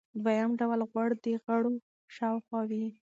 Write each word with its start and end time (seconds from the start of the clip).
دویم 0.23 0.51
ډول 0.59 0.79
غوړ 0.91 1.09
د 1.23 1.25
غړو 1.43 1.73
شاوخوا 2.15 2.61
وي. 2.69 2.85